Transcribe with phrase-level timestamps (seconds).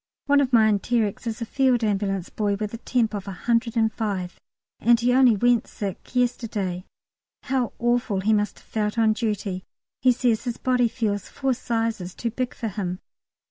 [0.25, 3.13] One of my enterics is a Field Ambulance boy, with a temp.
[3.13, 4.39] of 105,
[4.79, 6.85] and he only "went sick" yesterday.
[7.43, 9.63] How awful he must have felt on duty.
[10.01, 12.99] He says his body feels "four sizes too big for him."